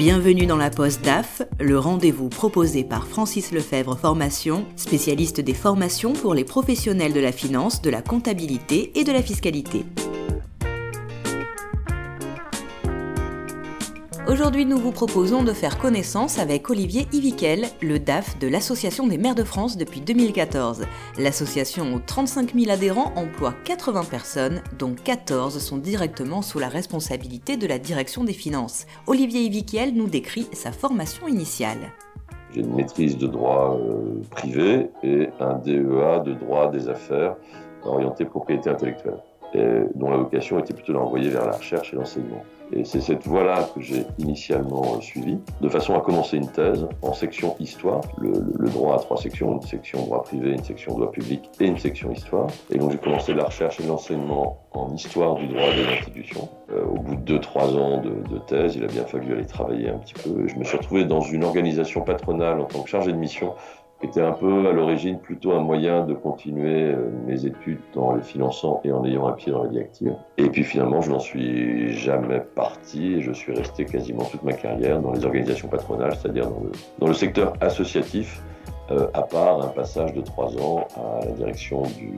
[0.00, 6.14] Bienvenue dans la Poste DAF, le rendez-vous proposé par Francis Lefebvre Formation, spécialiste des formations
[6.14, 9.84] pour les professionnels de la finance, de la comptabilité et de la fiscalité.
[14.50, 19.16] Aujourd'hui, nous vous proposons de faire connaissance avec Olivier Ivikel, le DAF de l'Association des
[19.16, 20.86] maires de France depuis 2014.
[21.18, 27.56] L'association aux 35 000 adhérents emploie 80 personnes, dont 14 sont directement sous la responsabilité
[27.56, 28.86] de la direction des finances.
[29.06, 31.92] Olivier Ivikel nous décrit sa formation initiale.
[32.52, 37.36] J'ai une maîtrise de droit euh, privé et un DEA de droit des affaires
[37.84, 39.22] orienté propriété intellectuelle,
[39.54, 42.42] dont la vocation était plutôt d'envoyer vers la recherche et l'enseignement.
[42.72, 46.86] Et c'est cette voie-là que j'ai initialement euh, suivie, de façon à commencer une thèse
[47.02, 48.00] en section histoire.
[48.18, 51.78] Le, droit a trois sections, une section droit privé, une section droit public et une
[51.78, 52.46] section histoire.
[52.70, 56.48] Et donc j'ai commencé la recherche et l'enseignement en histoire du droit des institutions.
[56.70, 59.98] Euh, au bout de 2-3 ans de, thèse, il a bien fallu aller travailler un
[59.98, 60.46] petit peu.
[60.46, 63.54] Je me suis retrouvé dans une organisation patronale en tant que chargé de mission
[64.02, 68.22] était un peu à l'origine plutôt un moyen de continuer euh, mes études en les
[68.22, 70.14] finançant et en ayant un pied dans la vie active.
[70.38, 74.52] Et puis finalement, je n'en suis jamais parti et je suis resté quasiment toute ma
[74.52, 76.48] carrière dans les organisations patronales, c'est-à-dire
[76.98, 78.42] dans le, secteur associatif,
[78.90, 82.12] euh, à part un passage de trois ans à la direction du,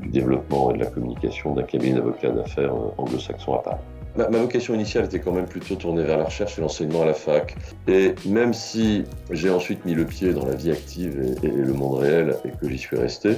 [0.00, 3.78] du développement et de la communication d'un cabinet d'avocats d'affaires euh, anglo-saxon à Paris.
[4.18, 7.14] Ma, vocation initiale était quand même plutôt tournée vers la recherche et l'enseignement à la
[7.14, 7.54] fac.
[7.86, 12.00] Et même si j'ai ensuite mis le pied dans la vie active et, le monde
[12.00, 13.36] réel et que j'y suis resté,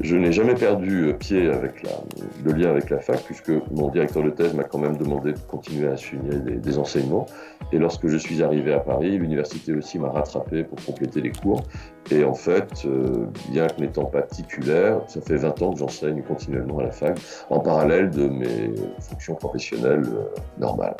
[0.00, 1.90] je n'ai jamais perdu pied avec la,
[2.44, 5.38] le lien avec la fac, puisque mon directeur de thèse m'a quand même demandé de
[5.38, 7.26] continuer à assumer des, enseignements.
[7.72, 11.62] Et lorsque je suis arrivé à Paris, l'université aussi m'a rattrapé pour compléter les cours.
[12.10, 16.22] Et en fait, euh, bien que n'étant pas titulaire, ça fait 20 ans que j'enseigne
[16.22, 17.18] continuellement à la fac,
[17.50, 20.24] en parallèle de mes fonctions professionnelles euh,
[20.58, 20.96] normales.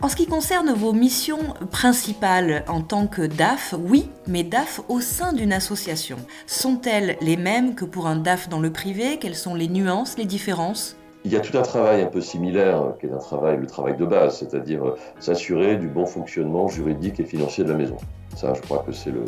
[0.00, 5.00] En ce qui concerne vos missions principales en tant que DAF, oui, mais DAF au
[5.00, 6.18] sein d'une association.
[6.46, 9.18] Sont-elles les mêmes que pour un DAF dans le privé?
[9.18, 10.96] Quelles sont les nuances, les différences?
[11.24, 13.96] Il y a tout un travail un peu similaire, qui est un travail, le travail
[13.96, 17.96] de base, c'est-à-dire s'assurer du bon fonctionnement juridique et financier de la maison.
[18.36, 19.24] Ça, je crois que c'est le,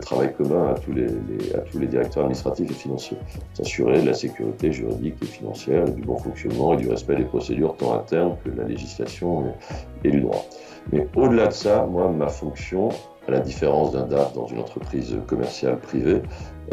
[0.00, 3.16] travail commun à tous les, directeurs administratifs et financiers.
[3.54, 7.76] S'assurer de la sécurité juridique et financière, du bon fonctionnement et du respect des procédures
[7.76, 9.54] tant internes que de la législation
[10.04, 10.44] et, du droit.
[10.92, 12.90] Mais au-delà de ça, moi, ma fonction,
[13.28, 16.22] à la différence d'un DAF dans une entreprise commerciale privée,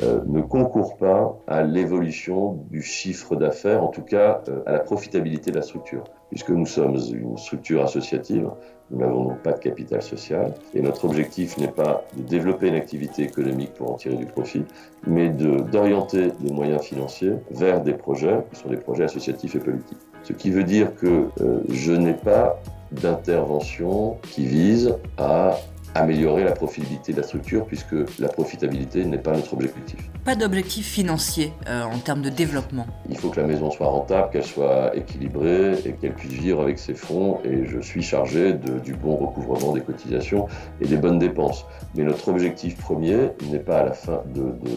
[0.03, 4.79] euh, ne concourt pas à l'évolution du chiffre d'affaires, en tout cas euh, à la
[4.79, 6.03] profitabilité de la structure.
[6.29, 8.49] Puisque nous sommes une structure associative,
[8.89, 12.75] nous n'avons donc pas de capital social et notre objectif n'est pas de développer une
[12.75, 14.63] activité économique pour en tirer du profit,
[15.05, 19.97] mais d'orienter des moyens financiers vers des projets qui sont des projets associatifs et politiques.
[20.23, 22.59] Ce qui veut dire que euh, je n'ai pas
[22.91, 25.57] d'intervention qui vise à
[25.95, 29.97] améliorer la profitabilité de la structure puisque la profitabilité n'est pas notre objectif.
[30.25, 32.85] Pas d'objectif financier euh, en termes de développement.
[33.09, 36.79] Il faut que la maison soit rentable, qu'elle soit équilibrée et qu'elle puisse vivre avec
[36.79, 40.47] ses fonds et je suis chargé de, du bon recouvrement des cotisations
[40.81, 41.65] et des bonnes dépenses.
[41.95, 44.21] Mais notre objectif premier n'est pas à la fin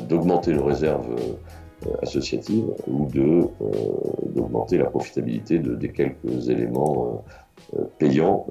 [0.09, 3.45] d'augmenter de, nos réserves euh, associatives ou euh,
[4.35, 7.25] d'augmenter la profitabilité de, des quelques éléments
[7.99, 8.47] payants,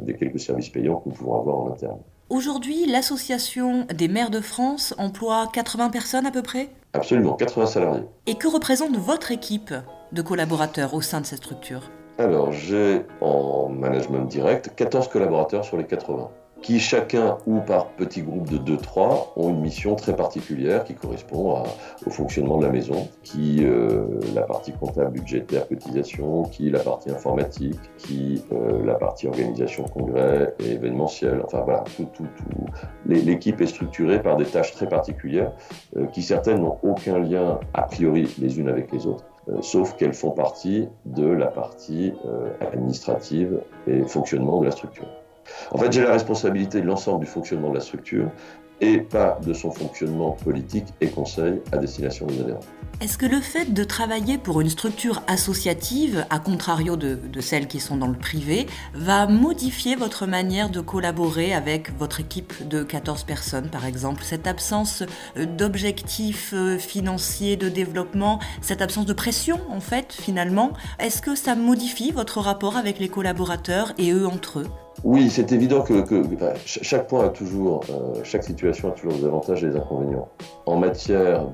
[0.00, 1.98] des quelques services payants que nous pouvons avoir en interne.
[2.28, 6.68] Aujourd'hui, l'association des maires de France emploie 80 personnes à peu près?
[6.92, 8.04] Absolument, 80 salariés.
[8.26, 9.74] Et que représente votre équipe
[10.12, 11.90] de collaborateurs au sein de cette structure?
[12.18, 16.30] Alors, j'ai en management direct 14 collaborateurs sur les 80
[16.62, 21.62] qui chacun ou par petits groupes de 2-3 ont une mission très particulière qui correspond
[22.06, 24.04] au fonctionnement de la maison, qui euh,
[24.34, 30.54] la partie comptable, budgétaire, cotisation, qui la partie informatique, qui euh, la partie organisation congrès
[30.60, 31.40] et événementiel.
[31.44, 32.66] Enfin voilà, tout, tout, tout.
[33.06, 35.52] L'équipe est structurée par des tâches très particulières
[35.96, 39.24] euh, qui certaines n'ont aucun lien a priori les unes avec les autres
[39.62, 42.12] sauf qu'elles font partie de la partie
[42.60, 45.08] administrative et fonctionnement de la structure.
[45.70, 48.30] En fait, j'ai la responsabilité de l'ensemble du fonctionnement de la structure
[48.80, 52.60] et pas de son fonctionnement politique et conseil à destination des adhérents.
[53.00, 57.80] Est-ce que le fait de travailler pour une structure associative, à contrario de, celles qui
[57.80, 63.24] sont dans le privé, va modifier votre manière de collaborer avec votre équipe de 14
[63.24, 64.22] personnes, par exemple?
[64.22, 65.02] Cette absence
[65.38, 71.34] euh, d'objectifs euh, financiers, de développement, cette absence de pression, en fait, finalement, est-ce que
[71.34, 74.66] ça modifie votre rapport avec les collaborateurs et eux entre eux?
[75.02, 76.04] Oui, c'est évident que,
[76.66, 80.28] chaque point a toujours, euh, chaque situation a toujours des avantages et des inconvénients.
[80.66, 81.46] En matière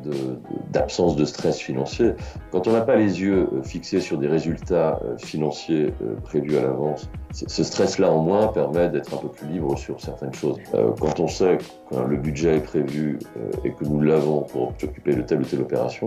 [0.73, 2.15] d'absence de, stress financier,
[2.51, 5.95] quand on n'a pas les yeux euh, fixés sur des résultats euh, financiers
[6.25, 10.35] prévus à l'avance, ce stress-là en moins permet d'être un peu plus libre sur certaines
[10.35, 10.57] choses.
[11.01, 11.59] quand on sait
[11.91, 13.19] que le budget est prévu
[13.63, 16.07] et que nous l'avons pour s'occuper de telle ou telle opération,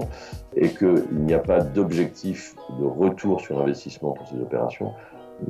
[0.56, 4.92] et qu'il n'y a pas d'objectif de retour sur investissement pour ces opérations,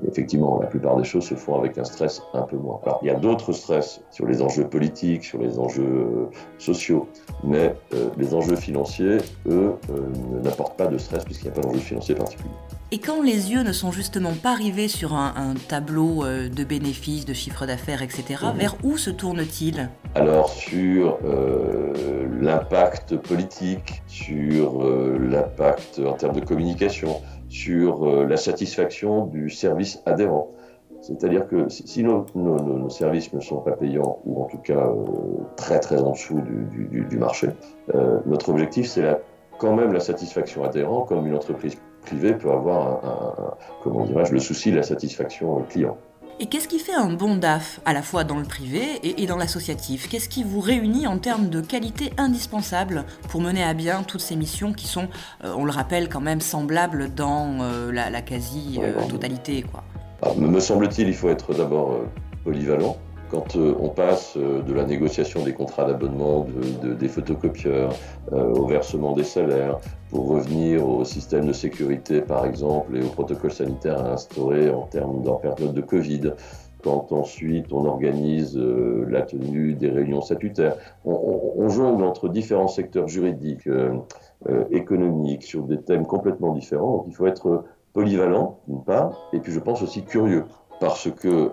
[0.07, 2.79] effectivement, la plupart des choses se font avec un stress un peu moins.
[2.83, 6.25] Alors, il y a d'autres stress sur les enjeux politiques, sur les enjeux euh,
[6.57, 7.07] sociaux,
[7.43, 11.61] mais euh, les enjeux financiers, eux, euh, n'apportent pas de stress puisqu'il n'y a pas
[11.61, 12.49] d'enjeu financier particulier.
[12.91, 17.33] Et quand les yeux ne sont justement pas rivés sur un, tableau de bénéfices, de
[17.33, 18.57] chiffre d'affaires, etc., mhm.
[18.57, 19.89] vers où se tourne-t-il?
[20.15, 21.19] Alors sur
[22.41, 24.83] l'impact politique, sur
[25.19, 30.51] l'impact en termes de communication, sur euh, la satisfaction du service adhérent.
[31.01, 35.05] C'est-à-dire que si nos, services ne sont pas payants, ou en tout cas euh,
[35.55, 37.49] très très en dessous du, marché,
[37.95, 39.17] euh, notre objectif c'est
[39.57, 44.77] quand même la satisfaction adhérent, comme une entreprise privée peut avoir comment le souci de
[44.77, 45.97] la satisfaction client.
[46.41, 49.35] Et qu'est-ce qui fait un bon DAF, à la fois dans le privé et, dans
[49.35, 50.07] l'associatif?
[50.07, 54.37] Qu'est-ce qui vous réunit en termes de qualité indispensable pour mener à bien toutes ces
[54.37, 55.09] missions qui sont,
[55.43, 59.65] euh, on le rappelle, quand même semblables dans euh, la, quasi-totalité
[60.21, 62.07] ah, Me semble-t-il, il faut être d'abord euh,
[62.45, 62.95] polyvalent.
[63.29, 66.47] Quand on passe de la négociation des contrats d'abonnement,
[66.83, 67.93] des photocopieurs,
[68.31, 69.77] au versement des salaires,
[70.09, 74.83] pour revenir au système de sécurité, par exemple, et au protocole sanitaire à instaurer en
[74.83, 76.33] termes en période de Covid.
[76.83, 83.09] Quand ensuite on organise euh, la tenue des réunions statutaires, on, jongle entre différents secteurs
[83.09, 83.97] juridiques, euh,
[84.47, 86.97] euh, économiques, sur des thèmes complètement différents.
[86.97, 90.45] Donc il faut être polyvalent, d'une part, et puis je pense aussi curieux
[90.79, 91.51] parce que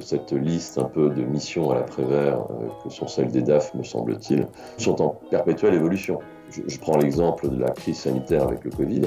[0.00, 2.46] cette liste un peu de missions à l'après-vert,
[2.82, 4.46] que sont celles des DAF, me semble-t-il,
[4.76, 6.18] sont en perpétuelle évolution.
[6.50, 9.02] Je, prends l'exemple de la crise sanitaire avec le Covid.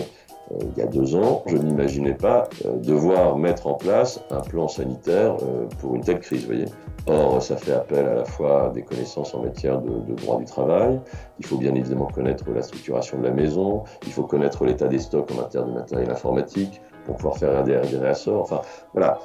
[0.51, 4.41] Euh, il y a deux ans, je n'imaginais pas euh, devoir mettre en place un
[4.41, 6.45] plan sanitaire euh, pour une telle crise.
[6.45, 6.65] Voyez
[7.05, 10.37] Or, ça fait appel à la fois à des connaissances en matière de, de, droit
[10.37, 11.01] du travail.
[11.39, 13.83] Il faut bien évidemment connaître la structuration de la maison.
[14.05, 17.79] Il faut connaître l'état des stocks en matière de matériel informatique pour pouvoir faire des,
[17.89, 18.41] des réassorts.
[18.41, 18.61] Enfin,
[18.93, 19.19] voilà,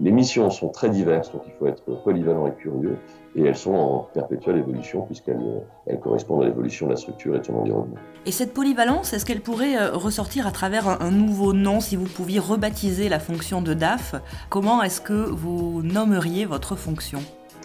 [0.00, 2.98] les missions sont très diverses, donc il faut être polyvalent et curieux,
[3.36, 7.38] et elles sont en perpétuelle évolution puisqu'elles elles correspondent à l'évolution de la structure et
[7.38, 7.96] de son environnement.
[8.26, 12.04] Et cette polyvalence, est-ce qu'elle pourrait euh, ressortir à travers un, nouveau nom si vous
[12.04, 14.14] pouviez rebaptiser la fonction de DAF?
[14.48, 17.20] Comment est-ce que vous nommeriez votre fonction?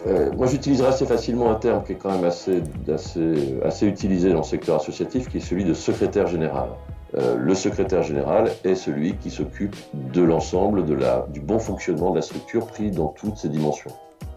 [0.06, 2.62] Euh, moi, j'utiliserai assez facilement un terme qui est quand même assez,
[2.92, 6.69] assez, assez utilisé dans le secteur associatif, qui est celui de secrétaire général.
[7.15, 10.83] Euh, le secrétaire général est celui qui s'occupe de l'ensemble
[11.30, 13.92] du bon fonctionnement de la structure pris dans toutes ses dimensions.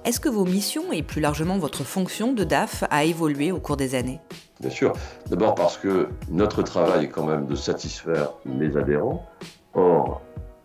[0.05, 3.77] Est-ce que vos missions et plus largement votre fonction de DAF a évolué au cours
[3.77, 4.21] des années?
[4.61, 4.93] Bien sûr.
[5.29, 9.27] D'abord parce que notre travail est quand même de satisfaire les adhérents.
[9.75, 10.23] Or,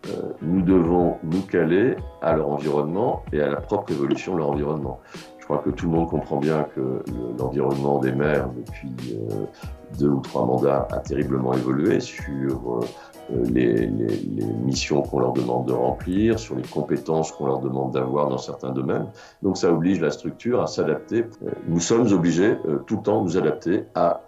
[0.08, 4.50] euh, nous devons nous caler à leur environnement et à la propre évolution de leur
[4.50, 5.00] environnement.
[5.46, 7.04] Je crois que tout le monde comprend bien que
[7.38, 9.44] l'environnement des maires, depuis euh,
[9.96, 12.80] deux ou trois mandats, a terriblement évolué sur
[13.30, 13.88] euh, les,
[14.64, 18.72] missions qu'on leur demande de remplir, sur les compétences qu'on leur demande d'avoir dans certains
[18.72, 19.06] domaines.
[19.44, 21.26] Donc ça oblige la structure à s'adapter.
[21.44, 22.56] Euh, nous sommes obligés
[22.88, 24.22] tout le temps de nous adapter à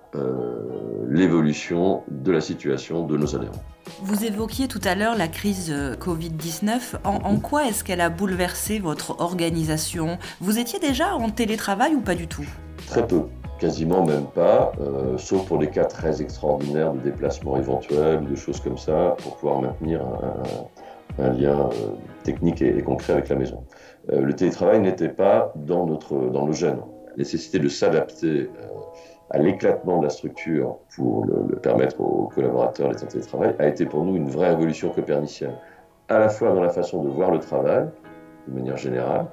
[1.08, 3.62] l'évolution de la situation de nos adhérents.
[4.02, 6.98] Vous évoquiez tout à l'heure la crise euh, Covid-19.
[7.04, 10.18] En, quoi est-ce qu'elle a bouleversé votre organisation?
[10.40, 12.46] Vous étiez déjà en télétravail ou pas du tout?
[12.86, 13.22] Très peu,
[13.58, 18.60] quasiment même pas, euh, sauf pour des cas très extraordinaires de déplacements éventuels de choses
[18.60, 20.02] comme ça, pour pouvoir maintenir
[21.18, 21.90] un, lien euh,
[22.22, 23.64] technique et, concret avec la maison.
[24.08, 26.80] le télétravail n'était pas dans, notre, dans nos gènes.
[27.10, 28.48] La nécessité de s'adapter
[29.30, 33.84] à l'éclatement de la structure pour le, permettre aux collaborateurs d'être en télétravail a été
[33.86, 35.54] pour nous une vraie révolution copernicienne,
[36.08, 37.86] à la fois dans la façon de voir le travail,
[38.46, 39.26] de manière générale,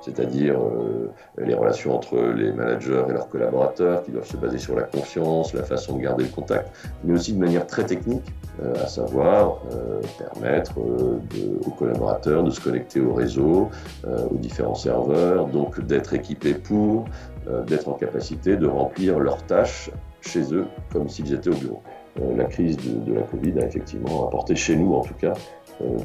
[0.00, 4.74] c'est-à-dire euh, les relations entre les managers et leurs collaborateurs qui doivent se baser sur
[4.74, 6.70] la confiance, la façon de garder le contact,
[7.04, 8.24] mais aussi de manière très technique,
[8.62, 13.68] euh, à savoir euh, permettre aux collaborateurs de se connecter au réseau,
[14.06, 17.04] aux différents serveurs, donc d'être équipés pour,
[17.66, 19.90] d'être en capacité de remplir leurs tâches
[20.20, 21.82] chez eux comme s'ils étaient au bureau.
[22.36, 25.34] la crise de, la Covid a effectivement apporté chez nous, en tout cas,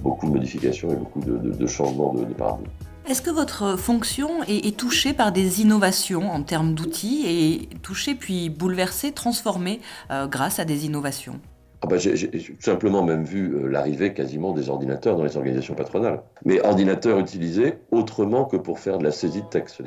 [0.01, 2.69] beaucoup de modifications et beaucoup de, changements de, de paradigme.
[3.07, 8.49] Est-ce que votre fonction est, touchée par des innovations en termes d'outils et touchée puis
[8.49, 11.39] bouleversée, transformée euh, grâce à des innovations?
[11.83, 16.23] Ah bah, J'ai simplement même vu euh, l'arrivée quasiment des ordinateurs dans les organisations patronales.
[16.45, 19.83] Mais ordinateurs utilisés autrement que pour faire de la saisie de texte.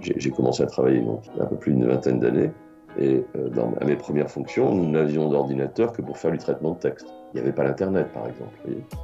[0.00, 2.52] J'ai commencé à travailler il y a un peu plus d'une vingtaine d'années.
[3.00, 6.78] Et euh, dans, mes premières fonctions, nous n'avions d'ordinateur que pour faire du traitement de
[6.78, 7.08] texte.
[7.34, 8.54] Il n'y avait pas l'Internet, par exemple.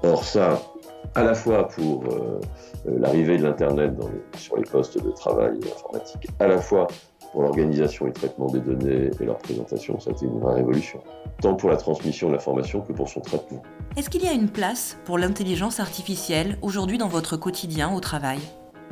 [0.04, 0.60] Or, ça,
[1.16, 2.38] à la fois pour euh,
[2.86, 3.92] l'arrivée de l'Internet
[4.36, 6.86] sur les postes de travail informatique, à la fois
[7.32, 10.54] pour l'organisation et le traitement des données et leur présentation, ça a été une vraie
[10.54, 11.00] révolution,
[11.40, 13.62] tant pour la transmission de l'information que pour son traitement.
[13.96, 18.38] Est-ce qu'il y a une place pour l'intelligence artificielle aujourd'hui dans votre quotidien au travail?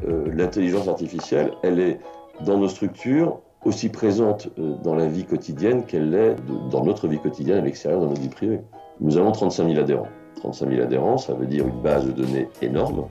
[0.06, 2.00] Euh, L'intelligence artificielle, elle est
[2.44, 6.36] dans nos structures aussi présente euh, dans la vie quotidienne qu'elle l'est
[6.70, 8.60] dans notre vie quotidienne à l'extérieur de notre vie privée.
[9.00, 10.08] Nous avons 35 000 adhérents.
[10.36, 13.06] 35 000 adhérents, ça veut dire une base de données énorme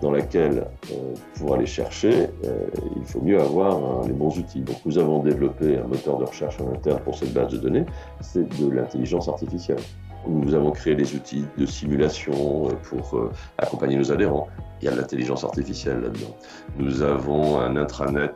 [0.00, 4.60] dans laquelle, euh, pour aller chercher, euh, il faut mieux avoir les bons outils.
[4.60, 7.84] Donc nous avons développé un moteur de recherche en interne pour cette base de données,
[8.20, 9.80] c'est de l'intelligence artificielle.
[10.26, 14.48] Nous avons créé des outils de simulation euh, pour accompagner nos adhérents.
[14.80, 16.34] Il y a de l'intelligence artificielle là-dedans.
[16.78, 18.34] Nous avons un intranet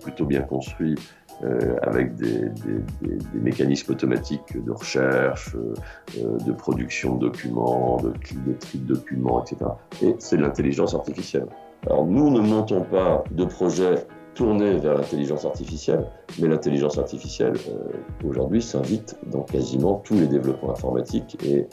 [0.00, 0.96] plutôt bien construit
[1.44, 2.50] euh, avec des,
[3.34, 9.70] mécanismes automatiques de recherche, euh, de production de documents, de, de tri de documents, etc.
[10.02, 11.46] Et c'est l'intelligence artificielle.
[11.86, 16.06] Alors nous ne montons pas de projets tournés vers l'intelligence artificielle,
[16.38, 21.66] mais l'intelligence artificielle euh, aujourd'hui s'invite dans quasiment tous les développements informatiques et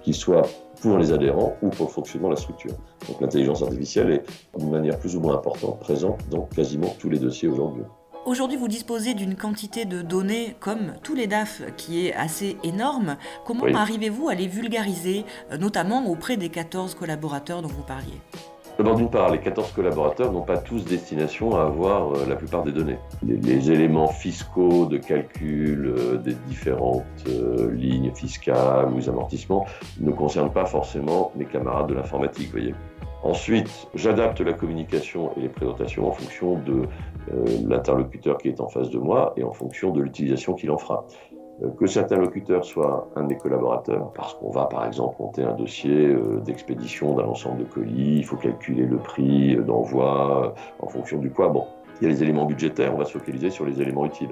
[0.00, 0.46] qu'ils soient
[0.80, 2.72] pour les adhérents ou pour le fonctionnement de la structure.
[3.06, 7.18] Donc l'intelligence artificielle est d'une manière plus ou moins importante présente dans quasiment tous les
[7.18, 7.84] dossiers aujourd'hui.
[8.26, 13.16] Aujourd'hui, vous disposez d'une quantité de données, comme tous les DAF, qui est assez énorme.
[13.46, 18.20] Comment arrivez-vous à les vulgariser, euh, notamment auprès des 14 collaborateurs dont vous parliez?
[18.76, 22.62] D'abord, d'une part, les 14 collaborateurs n'ont pas tous destination à avoir euh, la plupart
[22.62, 22.98] des données.
[23.26, 27.04] Les, éléments fiscaux de calcul euh, des différentes
[27.72, 29.64] lignes fiscales ou amortissements
[29.98, 32.74] ne concernent pas forcément mes camarades de l'informatique, voyez.
[33.22, 36.82] Ensuite, j'adapte la communication et les présentations en fonction de
[37.32, 40.78] euh, l'interlocuteur qui est en face de moi et en fonction de l'utilisation qu'il en
[40.78, 41.04] fera.
[41.62, 45.42] Euh, que cet interlocuteur soit un de mes collaborateurs, parce qu'on va par exemple monter
[45.42, 50.88] un dossier euh, d'expédition d'un ensemble de colis, il faut calculer le prix d'envoi en
[50.88, 51.48] fonction du poids.
[51.48, 51.66] Bon,
[52.00, 54.30] il y a les éléments budgétaires, on va se focaliser sur les éléments utiles.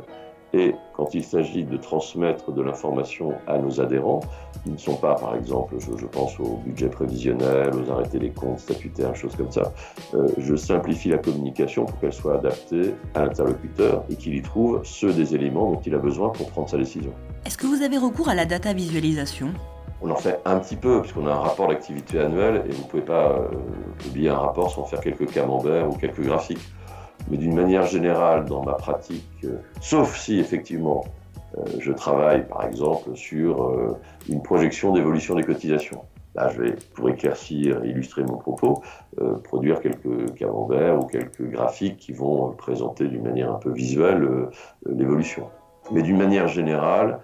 [0.54, 4.20] Et quand il s'agit de transmettre de l'information à nos adhérents,
[4.64, 8.60] qui ne sont pas, par exemple, je, pense au budget prévisionnel, aux arrêtés des comptes
[8.60, 9.72] statutaires, choses comme ça,
[10.14, 14.80] euh, je simplifie la communication pour qu'elle soit adaptée à l'interlocuteur et qu'il y trouve
[14.84, 17.12] ceux des éléments dont il a besoin pour prendre sa décision.
[17.44, 19.48] Est-ce que vous avez recours à la data visualisation?
[20.00, 22.88] On en fait un petit peu, puisqu'on a un rapport d'activité annuel et vous ne
[22.88, 23.48] pouvez pas euh,
[23.98, 26.60] publier un rapport sans faire quelques camemberts ou quelques graphiques.
[27.30, 31.04] Mais d'une manière générale, dans ma pratique, euh, sauf si effectivement
[31.56, 33.96] euh, je travaille par exemple sur euh,
[34.28, 36.02] une projection d'évolution des cotisations.
[36.34, 38.82] Là, je vais, pour éclaircir, illustrer mon propos,
[39.42, 44.28] produire quelques camemberts ou quelques graphiques qui vont présenter d'une manière un peu visuelle
[44.86, 45.48] l'évolution.
[45.90, 47.18] Mais d'une manière générale,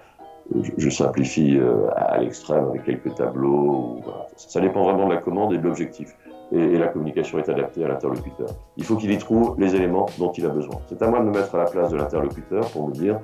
[0.79, 1.61] je, simplifie
[1.95, 4.01] à l'extrême avec quelques tableaux.
[4.37, 6.17] Ça dépend vraiment de la commande et de l'objectif
[6.55, 8.49] et, la communication est adaptée à l'interlocuteur.
[8.77, 10.77] Il faut qu'il y trouve les éléments dont il a besoin.
[10.89, 13.19] C'est à moi de me mettre à la place de l'interlocuteur pour me dire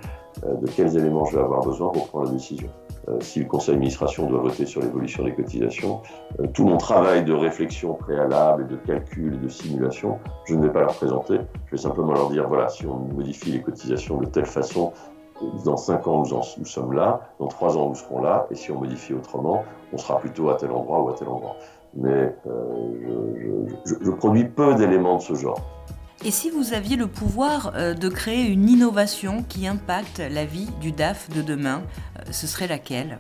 [0.44, 2.68] euh, de quels éléments je vais avoir besoin pour prendre la décision.
[3.08, 6.02] Euh, si le conseil d'administration doit voter sur l'évolution des cotisations,
[6.40, 10.66] euh, tout mon travail de réflexion préalable et de calcul et de simulation, je ne
[10.66, 11.38] vais pas leur présenter.
[11.66, 14.92] Je vais simplement leur dire, voilà, si on modifie les cotisations de telle façon,
[15.64, 18.70] dans 5 ans, nous, nous, sommes là, dans 3 ans, nous serons là, et si
[18.70, 21.56] on modifie autrement, on sera plutôt à tel endroit ou à tel endroit
[21.94, 25.61] mais euh, je, produis peu d'éléments de ce genre.
[26.25, 30.68] Et si vous aviez le pouvoir euh, de créer une innovation qui impacte la vie
[30.80, 31.82] du DAF de demain,
[32.18, 33.18] euh, ce serait laquelle?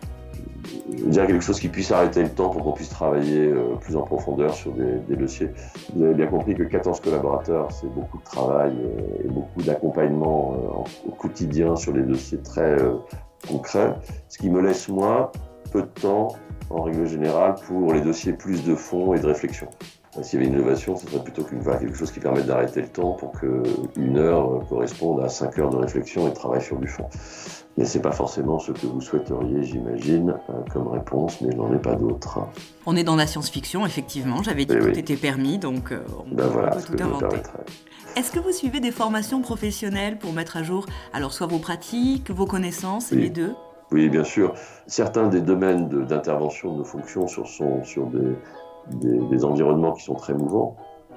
[0.96, 3.96] Je veux dire quelque chose qui puisse arrêter le temps pour qu'on puisse travailler plus
[3.96, 5.50] en profondeur sur des, dossiers.
[5.94, 8.76] Vous avez bien compris que 14 collaborateurs, c'est beaucoup de travail
[9.24, 12.76] et beaucoup d'accompagnement au quotidien sur des dossiers très
[13.48, 13.94] concrets,
[14.28, 15.32] ce qui me laisse moi
[15.70, 16.28] peu de temps
[16.70, 19.68] en règle générale, pour les dossiers plus de fond et de réflexion.
[20.22, 22.88] S'il y avait une innovation, ce serait plutôt qu'une quelque chose qui permette d'arrêter le
[22.88, 26.88] temps pour qu'une heure corresponde à cinq heures de réflexion et de travail sur du
[26.88, 27.08] fond.
[27.76, 31.56] Mais ce n'est pas forcément ce que vous souhaiteriez, j'imagine, euh, comme réponse, mais il
[31.56, 32.40] n'en est pas d'autre.
[32.86, 34.42] On est dans la science-fiction, effectivement.
[34.42, 37.36] J'avais dit eh que tout était permis, donc euh, on ben peut tout inventer.
[38.16, 42.32] Est-ce que vous suivez des formations professionnelles pour mettre à jour, alors soit vos pratiques,
[42.32, 43.54] vos connaissances, les deux?
[43.92, 44.54] Oui, bien sûr.
[44.86, 50.76] Certains des domaines d'intervention de, nos fonctions sont sur des, environnements qui sont très mouvants.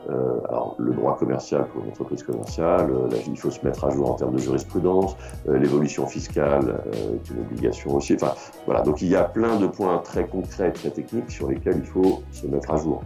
[0.10, 3.90] euh, alors, le droit commercial pour une entreprise commerciale, euh, il faut se mettre à
[3.90, 5.16] jour en termes de jurisprudence,
[5.48, 8.16] euh, l'évolution fiscale est une obligation aussi.
[8.16, 8.34] Enfin,
[8.66, 8.82] voilà.
[8.82, 12.24] Donc, il y a plein de points très concrets, très techniques sur lesquels il faut
[12.32, 13.02] se mettre à jour.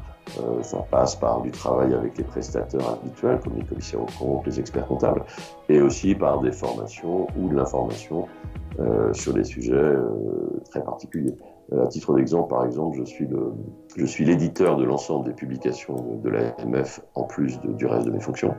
[0.62, 4.60] Ça passe par du travail avec les prestataires habituels, comme les commissaires aux comptes, les
[4.60, 5.24] experts comptables,
[5.70, 8.28] et aussi par des formations ou de l'information
[9.14, 9.96] sur des sujets
[10.70, 11.36] très particuliers.
[11.74, 13.54] Euh, à titre d'exemple, par exemple, je suis, le,
[14.20, 18.56] l'éditeur de l'ensemble des publications de, l'AMF en plus du reste de mes fonctions.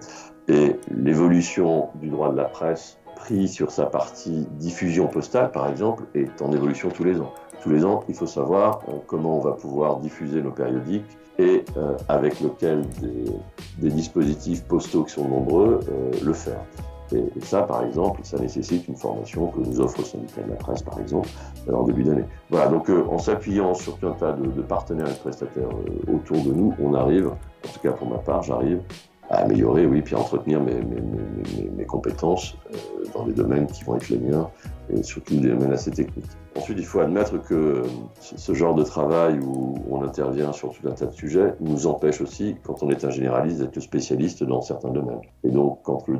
[0.49, 6.05] Et l'évolution du droit de la presse pris sur sa partie diffusion postale, par exemple,
[6.15, 7.33] est en évolution tous les ans.
[7.63, 11.65] Tous les ans, il faut savoir euh, comment on va pouvoir diffuser nos périodiques et
[11.77, 12.83] euh, avec lequel
[13.79, 15.81] des, dispositifs postaux qui sont nombreux,
[16.25, 16.61] le faire.
[17.15, 20.57] Et, ça, par exemple, ça nécessite une formation que nous offre le syndicat de la
[20.57, 21.29] presse, par exemple,
[21.73, 22.25] en début d'année.
[22.51, 26.15] Voilà, donc euh, en s'appuyant sur tout un tas de, partenaires et de prestataires euh,
[26.15, 28.81] autour de nous, on arrive, en tout cas pour ma part, j'arrive
[29.31, 32.77] à améliorer, oui, puis à entretenir mes, mes, mes, compétences euh,
[33.15, 34.49] dans les domaines qui vont être les miens,
[34.91, 36.31] et surtout des domaines assez techniques.
[36.57, 37.83] Ensuite, il faut admettre que
[38.21, 42.21] ce genre de travail où on intervient sur tout un tas de sujets nous empêche
[42.21, 45.21] aussi, quand on est un généraliste, d'être spécialiste dans certains domaines.
[45.45, 46.19] Et donc, quand le,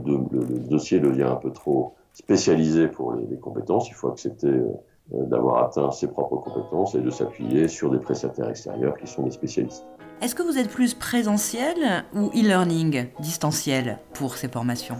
[0.69, 4.73] dossier devient un peu trop spécialisé pour les, compétences, il faut accepter euh,
[5.11, 9.31] d'avoir atteint ses propres compétences et de s'appuyer sur des prestataires extérieurs qui sont des
[9.31, 9.87] spécialistes.
[10.21, 14.97] Est-ce que vous êtes plus présentiel ou e-learning, distanciel, pour ces formations?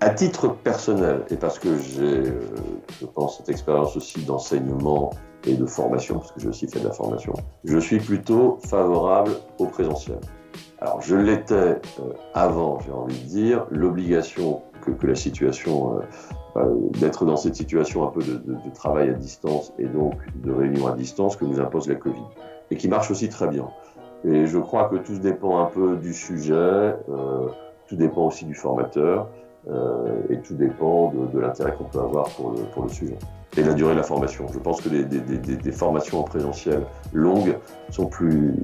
[0.00, 2.40] À titre personnel, et parce que j'ai, euh,
[3.00, 5.10] je pense, cette expérience aussi d'enseignement
[5.46, 9.30] et de formation, parce que j'ai aussi fait de la formation, je suis plutôt favorable
[9.60, 10.18] au présentiel.
[10.80, 11.78] Alors, je l'étais euh,
[12.34, 16.00] avant, j'ai envie de dire, l'obligation que, la situation,
[16.56, 16.64] euh,
[16.98, 20.96] d'être dans cette situation un peu de, travail à distance et donc de réunion à
[20.96, 22.24] distance que nous impose la Covid,
[22.72, 23.68] et qui marche aussi très bien.
[24.24, 27.48] Et je crois que tout dépend un peu du sujet, euh,
[27.88, 29.28] tout dépend aussi du formateur,
[29.68, 33.18] euh, et tout dépend de, de l'intérêt qu'on peut avoir pour le, pour le, sujet.
[33.56, 34.46] Et la durée de la formation.
[34.52, 37.56] Je pense que des, des, des, des formations en présentiel longues
[37.90, 38.54] sont plus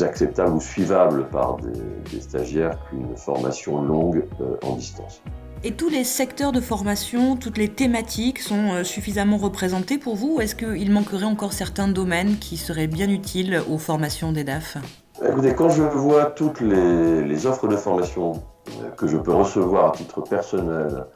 [0.00, 5.22] acceptables ou suivables par des, stagiaires qu'une formation longue euh, en distance.
[5.64, 10.36] Et tous les secteurs de formation, toutes les thématiques sont euh, suffisamment représentés pour vous
[10.36, 14.78] ou est-ce qu'il manquerait encore certains domaines qui seraient bien utiles aux formations des DAF?
[15.26, 18.34] Écoutez, quand je vois toutes les, offres de formation
[18.68, 21.06] euh, que je peux recevoir à titre personnel,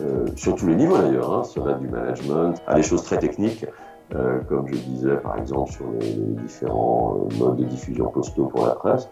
[0.00, 3.66] euh, sur tous les niveaux d'ailleurs, hein, ça du management à des choses très techniques,
[4.14, 8.66] euh, comme je disais par exemple sur les, différents euh, modes de diffusion postaux pour
[8.66, 9.08] la presse.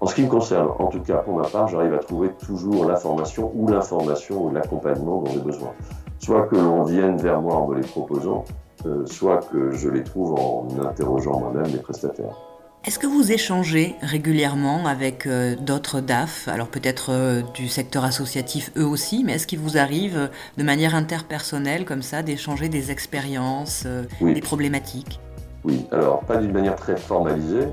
[0.00, 2.86] En ce qui me concerne, en tout cas pour ma part, j'arrive à trouver toujours
[2.86, 5.70] l'information ou l'information ou l'accompagnement dont j'ai besoin.
[6.18, 8.44] Soit que l'on vienne vers moi en me les proposant,
[8.86, 12.36] euh, soit que je les trouve en interrogeant moi-même les prestataires.
[12.84, 18.72] Est-ce que vous échangez régulièrement avec euh, d'autres DAF, alors peut-être euh, du secteur associatif
[18.76, 20.26] eux aussi, mais est-ce qu'il vous arrive euh,
[20.58, 23.86] de manière interpersonnelle comme ça d'échanger des expériences,
[24.20, 25.20] des problématiques?
[25.62, 27.68] Oui, alors pas d'une manière très formalisée,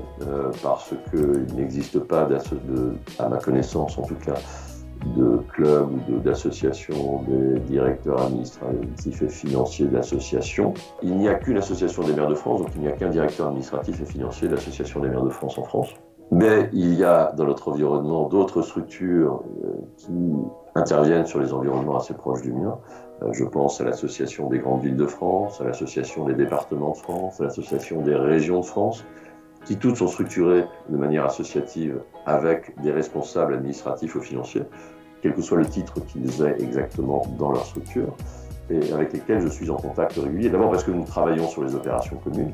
[0.62, 4.36] parce qu'il n'existe pas, de, à ma connaissance en tout cas,
[5.16, 10.74] de clubs ou d'associations des directeurs administratifs et financiers d'associations.
[11.02, 13.48] Il n'y a qu'une association des maires de France, donc il n'y a qu'un directeur
[13.48, 15.88] administratif et financier de l'association des maires de France en France.
[16.32, 20.14] Mais il y a dans notre environnement d'autres structures euh, qui
[20.76, 22.78] interviennent sur les environnements assez proches du mien.
[23.22, 26.98] Euh, je pense à l'association des grandes villes de France, à l'association des départements de
[26.98, 29.04] France, à l'association des régions de France,
[29.64, 34.62] qui toutes sont structurées de manière associative avec des responsables administratifs ou financiers,
[35.22, 38.14] quel que soit le titre qu'ils aient exactement dans leur structure,
[38.70, 40.48] et avec lesquels je suis en contact régulier.
[40.48, 42.52] D'abord parce que nous travaillons sur les opérations communes,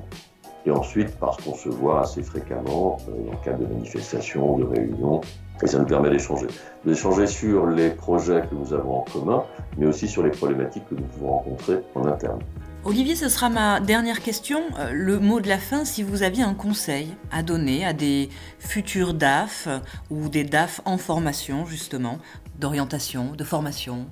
[0.64, 5.20] et ensuite parce qu'on se voit assez fréquemment dans le cadre de manifestations, de réunions,
[5.62, 6.48] et ça nous permet d'échanger.
[6.84, 9.44] D'échanger sur les projets que nous avons en commun,
[9.78, 12.40] mais aussi sur les problématiques que nous pouvons rencontrer en interne.
[12.88, 14.60] Olivier, ce sera ma dernière question.
[14.78, 18.28] Euh, le mot de la fin, si vous aviez un conseil à donner à des
[18.60, 19.66] futurs DAF
[20.08, 22.18] ou des DAF en formation, justement,
[22.60, 24.06] d'orientation, de formation?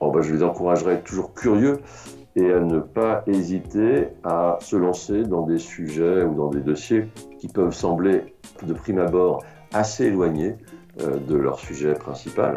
[0.00, 1.82] Oh bah, Je les encouragerais à être toujours curieux
[2.34, 7.10] et à ne pas hésiter à se lancer dans des sujets ou dans des dossiers
[7.38, 9.44] qui peuvent sembler de prime abord
[9.74, 10.56] assez éloignés
[11.02, 12.56] euh, de leur sujet principal,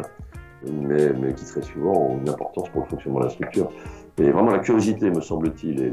[0.64, 3.70] mais qui très souvent ont une importance pour le fonctionnement de la structure.
[4.18, 5.90] Et vraiment la curiosité, me semble-t-il, et,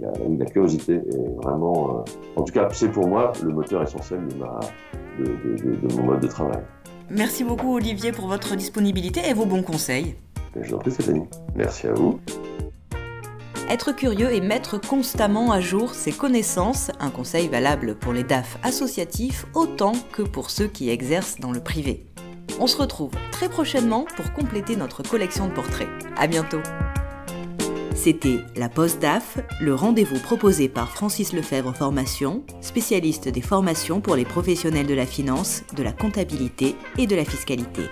[0.00, 4.26] la, la, curiosité est vraiment, euh, en tout cas, c'est pour moi le moteur essentiel
[4.26, 4.58] de, ma,
[5.18, 6.62] de, de, mon mode de travail.
[7.10, 10.16] Merci beaucoup Olivier pour votre disponibilité et vos bons conseils.
[10.60, 11.24] Je vous en prie Stéphanie.
[11.54, 12.18] Merci à vous.
[13.70, 18.58] Être curieux et mettre constamment à jour ses connaissances, un conseil valable pour les DAF
[18.62, 22.06] associatifs autant que pour ceux qui exercent dans le privé.
[22.60, 25.88] On se retrouve très prochainement pour compléter notre collection de portraits.
[26.16, 26.60] À bientôt!
[27.94, 34.16] C'était la Poste DAF, le rendez-vous proposé par Francis Lefebvre Formation, spécialiste des formations pour
[34.16, 37.84] les professionnels de la finance, de la comptabilité et de la fiscalité.